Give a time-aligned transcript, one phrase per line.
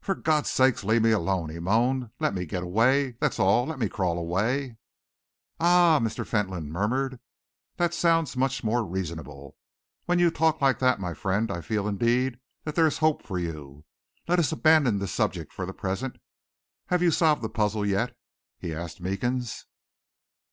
[0.00, 2.10] "For God's sake, leave me alone!" he moaned.
[2.20, 4.76] "Let me get away, that's all; let me crawl away!"
[5.58, 6.24] "Ah!" Mr.
[6.24, 7.18] Fentolin murmured.
[7.76, 9.56] "That sounds much more reasonable.
[10.04, 13.40] When you talk like that, my friend, I feel indeed that there is hope for
[13.40, 13.84] you.
[14.28, 16.18] Let us abandon this subject for the present.
[16.86, 18.16] Have you solved the puzzle yet?"
[18.60, 19.66] he asked Meekins.